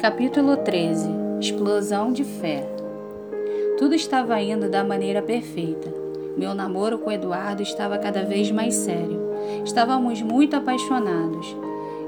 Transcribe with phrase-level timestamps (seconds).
[0.00, 1.08] Capítulo 13
[1.40, 2.68] Explosão de fé
[3.78, 5.90] Tudo estava indo da maneira perfeita.
[6.36, 9.18] Meu namoro com Eduardo estava cada vez mais sério.
[9.64, 11.46] Estávamos muito apaixonados.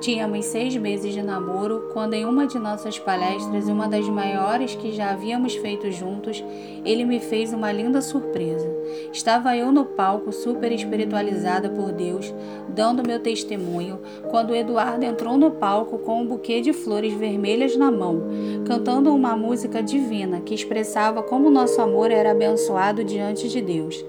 [0.00, 4.92] Tínhamos seis meses de namoro quando, em uma de nossas palestras, uma das maiores que
[4.92, 6.42] já havíamos feito juntos,
[6.86, 8.66] ele me fez uma linda surpresa.
[9.12, 12.34] Estava eu no palco, super espiritualizada por Deus,
[12.70, 17.90] dando meu testemunho, quando Eduardo entrou no palco com um buquê de flores vermelhas na
[17.90, 18.22] mão,
[18.66, 24.02] cantando uma música divina que expressava como nosso amor era abençoado diante de Deus.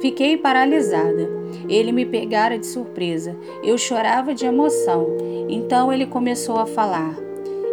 [0.00, 1.28] Fiquei paralisada.
[1.68, 3.36] Ele me pegara de surpresa.
[3.62, 5.06] Eu chorava de emoção.
[5.48, 7.14] Então ele começou a falar.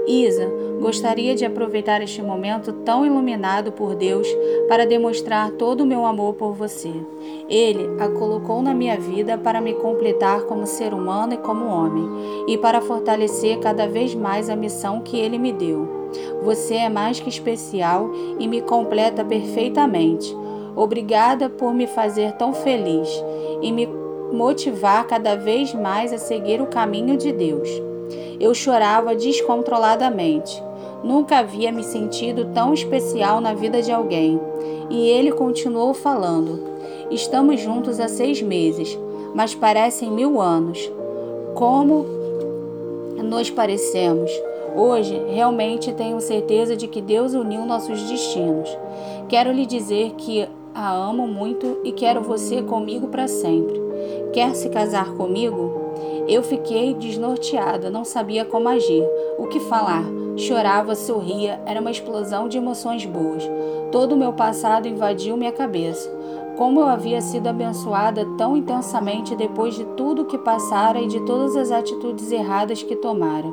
[0.07, 0.49] Isa,
[0.79, 4.27] gostaria de aproveitar este momento tão iluminado por Deus
[4.67, 6.91] para demonstrar todo o meu amor por você.
[7.49, 12.07] Ele a colocou na minha vida para me completar como ser humano e como homem,
[12.47, 16.09] e para fortalecer cada vez mais a missão que ele me deu.
[16.43, 18.09] Você é mais que especial
[18.39, 20.33] e me completa perfeitamente.
[20.77, 23.09] Obrigada por me fazer tão feliz
[23.63, 23.87] e me
[24.31, 27.67] motivar cada vez mais a seguir o caminho de Deus.
[28.39, 30.63] Eu chorava descontroladamente.
[31.03, 34.39] Nunca havia me sentido tão especial na vida de alguém.
[34.87, 36.59] E ele continuou falando.
[37.09, 38.95] Estamos juntos há seis meses,
[39.33, 40.91] mas parecem mil anos.
[41.55, 42.05] Como
[43.23, 44.29] nos parecemos.
[44.75, 48.69] Hoje, realmente tenho certeza de que Deus uniu nossos destinos.
[49.27, 53.81] Quero lhe dizer que a amo muito e quero você comigo para sempre.
[54.31, 55.71] Quer se casar comigo?
[56.27, 59.03] Eu fiquei desnorteada, não sabia como agir,
[59.39, 60.03] o que falar.
[60.35, 63.43] Chorava, sorria, era uma explosão de emoções boas.
[63.91, 66.07] Todo o meu passado invadiu minha cabeça.
[66.55, 71.55] Como eu havia sido abençoada tão intensamente depois de tudo que passara e de todas
[71.55, 73.51] as atitudes erradas que tomara.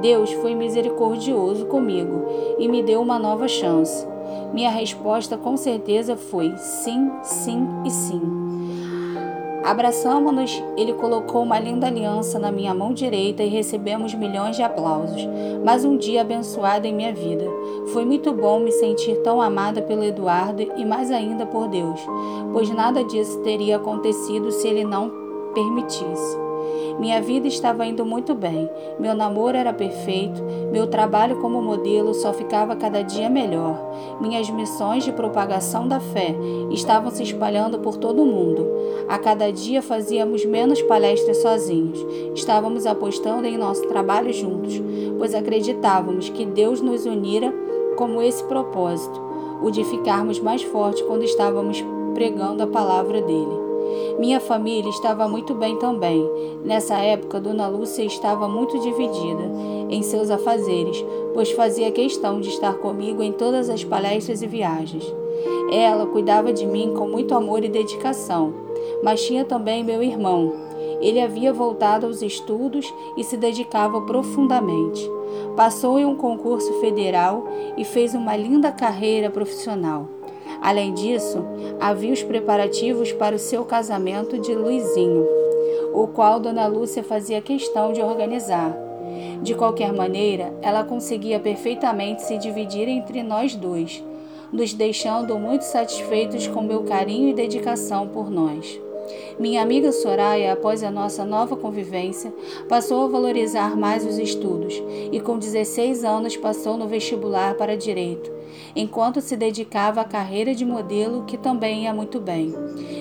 [0.00, 2.24] Deus foi misericordioso comigo
[2.58, 4.06] e me deu uma nova chance.
[4.52, 8.38] Minha resposta com certeza foi sim, sim e sim.
[9.64, 15.28] Abraçamos-nos, ele colocou uma linda aliança na minha mão direita e recebemos milhões de aplausos.
[15.62, 17.44] Mais um dia abençoado em minha vida.
[17.92, 22.00] Foi muito bom me sentir tão amada pelo Eduardo e mais ainda por Deus,
[22.50, 25.12] pois nada disso teria acontecido se ele não
[25.52, 26.47] permitisse.
[26.98, 28.68] Minha vida estava indo muito bem,
[28.98, 30.42] meu namoro era perfeito,
[30.72, 33.78] meu trabalho como modelo só ficava cada dia melhor.
[34.20, 36.34] Minhas missões de propagação da fé
[36.72, 38.66] estavam se espalhando por todo o mundo.
[39.08, 42.04] A cada dia fazíamos menos palestras sozinhos.
[42.34, 44.82] Estávamos apostando em nosso trabalho juntos,
[45.18, 47.54] pois acreditávamos que Deus nos unira
[47.96, 49.20] como esse propósito,
[49.62, 51.84] o de ficarmos mais fortes quando estávamos
[52.14, 53.67] pregando a palavra dele.
[54.18, 56.28] Minha família estava muito bem também.
[56.64, 59.44] Nessa época, Dona Lúcia estava muito dividida
[59.88, 65.04] em seus afazeres, pois fazia questão de estar comigo em todas as palestras e viagens.
[65.70, 68.52] Ela cuidava de mim com muito amor e dedicação,
[69.04, 70.52] mas tinha também meu irmão.
[71.00, 75.08] Ele havia voltado aos estudos e se dedicava profundamente.
[75.54, 77.46] Passou em um concurso federal
[77.76, 80.17] e fez uma linda carreira profissional.
[80.60, 81.44] Além disso,
[81.80, 85.26] havia os preparativos para o seu casamento de Luizinho,
[85.94, 88.76] o qual Dona Lúcia fazia questão de organizar.
[89.42, 94.02] De qualquer maneira, ela conseguia perfeitamente se dividir entre nós dois,
[94.52, 98.80] nos deixando muito satisfeitos com meu carinho e dedicação por nós.
[99.38, 102.32] Minha amiga Soraya, após a nossa nova convivência,
[102.68, 104.82] passou a valorizar mais os estudos
[105.12, 108.30] e, com 16 anos, passou no vestibular para Direito,
[108.74, 112.54] enquanto se dedicava à carreira de modelo, que também ia muito bem.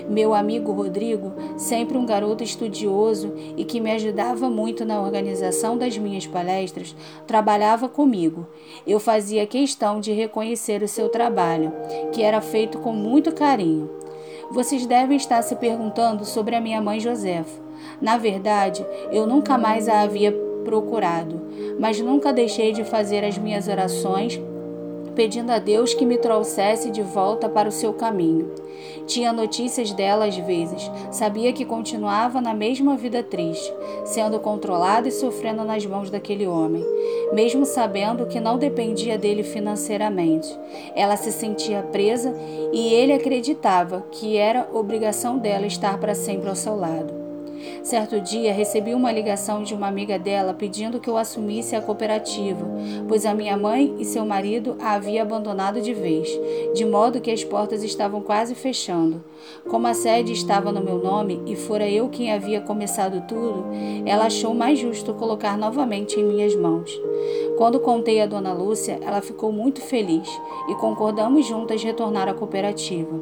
[0.09, 5.97] Meu amigo Rodrigo, sempre um garoto estudioso e que me ajudava muito na organização das
[5.97, 6.95] minhas palestras,
[7.25, 8.47] trabalhava comigo.
[8.85, 11.73] Eu fazia questão de reconhecer o seu trabalho,
[12.13, 13.89] que era feito com muito carinho.
[14.51, 17.61] Vocês devem estar se perguntando sobre a minha mãe Josefa.
[18.01, 20.31] Na verdade, eu nunca mais a havia
[20.63, 21.41] procurado,
[21.79, 24.39] mas nunca deixei de fazer as minhas orações
[25.17, 28.51] pedindo a Deus que me trouxesse de volta para o seu caminho.
[29.07, 33.73] Tinha notícias dela às vezes, sabia que continuava na mesma vida triste,
[34.05, 36.85] sendo controlada e sofrendo nas mãos daquele homem,
[37.33, 40.47] mesmo sabendo que não dependia dele financeiramente.
[40.95, 42.31] Ela se sentia presa
[42.71, 47.16] e ele acreditava que era obrigação dela estar para sempre ao seu lado.
[47.87, 52.67] Certo dia recebi uma ligação de uma amiga dela pedindo que eu assumisse a cooperativa,
[53.07, 56.27] pois a minha mãe e seu marido a havia abandonado de vez,
[56.73, 59.23] de modo que as portas estavam quase fechando.
[59.69, 63.67] Como a sede estava no meu nome e fora eu quem havia começado tudo,
[64.05, 66.91] ela achou mais justo colocar novamente em minhas mãos.
[67.57, 70.29] Quando contei a Dona Lúcia, ela ficou muito feliz
[70.69, 73.19] e concordamos juntas retornar à cooperativa.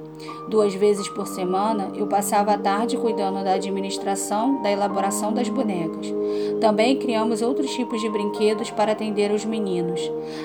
[0.50, 6.14] Duas vezes por semana eu passava a tarde cuidando da administração, da elaboração das bonecas.
[6.60, 10.02] Também criamos outros tipos de brinquedos para atender os meninos.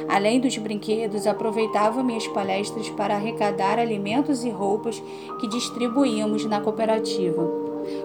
[0.08, 5.02] Além dos brinquedos, aproveitava minhas palestras para arrecadar alimentos e roupas
[5.40, 7.59] que distribuíamos na cooperativa.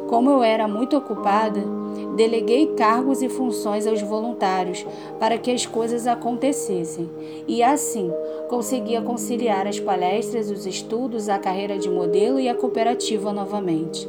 [0.07, 1.62] Como eu era muito ocupada,
[2.16, 4.86] deleguei cargos e funções aos voluntários
[5.19, 7.10] para que as coisas acontecessem,
[7.48, 8.12] e assim
[8.50, 14.07] conseguia conciliar as palestras, os estudos, a carreira de modelo e a cooperativa novamente.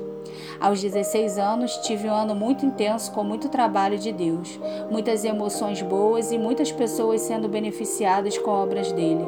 [0.61, 4.58] Aos 16 anos, tive um ano muito intenso com muito trabalho de Deus,
[4.91, 9.26] muitas emoções boas e muitas pessoas sendo beneficiadas com obras dele.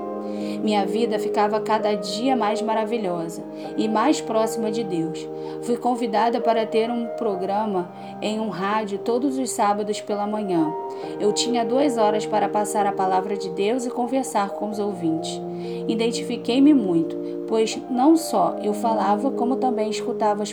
[0.62, 3.42] Minha vida ficava cada dia mais maravilhosa
[3.76, 5.26] e mais próxima de Deus.
[5.62, 7.90] Fui convidada para ter um programa
[8.20, 10.72] em um rádio todos os sábados pela manhã.
[11.20, 15.40] Eu tinha duas horas para passar a palavra de Deus e conversar com os ouvintes.
[15.88, 17.16] Identifiquei-me muito,
[17.48, 20.52] pois não só eu falava, como também escutava as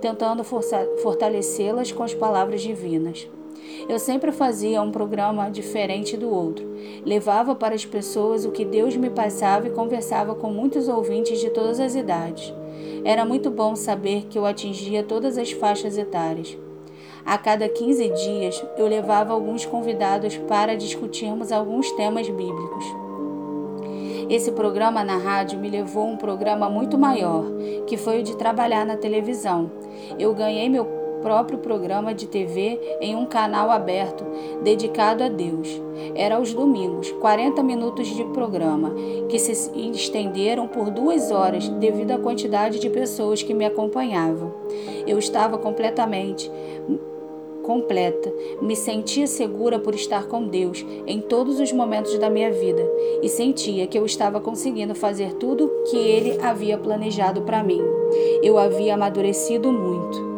[0.00, 3.28] tentando fortalecê-las com as palavras divinas.
[3.88, 6.66] Eu sempre fazia um programa diferente do outro.
[7.04, 11.50] Levava para as pessoas o que Deus me passava e conversava com muitos ouvintes de
[11.50, 12.52] todas as idades.
[13.04, 16.56] Era muito bom saber que eu atingia todas as faixas etárias.
[17.24, 23.03] A cada 15 dias, eu levava alguns convidados para discutirmos alguns temas bíblicos.
[24.28, 27.44] Esse programa na rádio me levou a um programa muito maior,
[27.86, 29.70] que foi o de trabalhar na televisão.
[30.18, 30.84] Eu ganhei meu
[31.24, 34.22] próprio programa de TV em um canal aberto
[34.62, 35.68] dedicado a Deus.
[36.14, 38.92] Era aos domingos, 40 minutos de programa,
[39.28, 39.52] que se
[39.90, 44.52] estenderam por duas horas devido à quantidade de pessoas que me acompanhavam.
[45.06, 46.50] Eu estava completamente
[47.64, 48.32] completa.
[48.62, 52.86] Me sentia segura por estar com Deus em todos os momentos da minha vida
[53.22, 57.82] e sentia que eu estava conseguindo fazer tudo que Ele havia planejado para mim.
[58.42, 60.33] Eu havia amadurecido muito.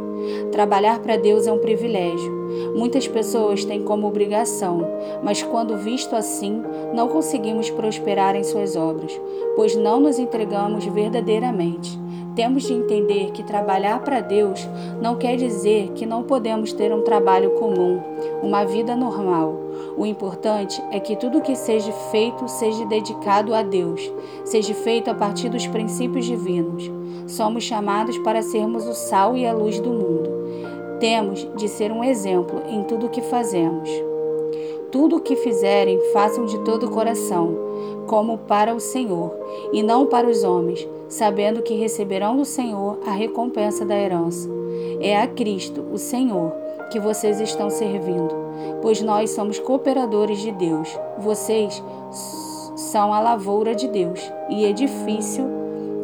[0.53, 2.33] Trabalhar para Deus é um privilégio.
[2.75, 4.87] Muitas pessoas têm como obrigação,
[5.23, 6.63] mas quando visto assim,
[6.95, 9.19] não conseguimos prosperar em suas obras,
[9.55, 11.99] pois não nos entregamos verdadeiramente.
[12.37, 14.69] Temos de entender que trabalhar para Deus
[15.01, 17.99] não quer dizer que não podemos ter um trabalho comum,
[18.43, 19.59] uma vida normal.
[19.97, 24.13] O importante é que tudo que seja feito seja dedicado a Deus,
[24.45, 26.91] seja feito a partir dos princípios divinos.
[27.27, 30.31] Somos chamados para sermos o sal e a luz do mundo.
[31.01, 33.91] Temos de ser um exemplo em tudo o que fazemos.
[34.91, 37.55] Tudo o que fizerem, façam de todo o coração,
[38.07, 39.33] como para o Senhor,
[39.73, 44.49] e não para os homens, sabendo que receberão do Senhor a recompensa da herança.
[45.01, 46.53] É a Cristo, o Senhor,
[46.91, 48.35] que vocês estão servindo,
[48.81, 50.89] pois nós somos cooperadores de Deus.
[51.19, 51.83] Vocês
[52.77, 55.45] são a lavoura de Deus e edifício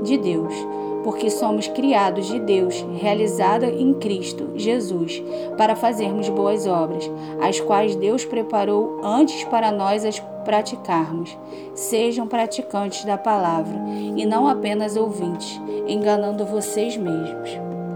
[0.02, 0.52] de Deus
[1.02, 5.22] porque somos criados de Deus, realizada em Cristo Jesus,
[5.56, 7.10] para fazermos boas obras,
[7.40, 11.36] as quais Deus preparou antes para nós as praticarmos.
[11.74, 13.78] Sejam praticantes da palavra
[14.16, 17.71] e não apenas ouvintes, enganando vocês mesmos.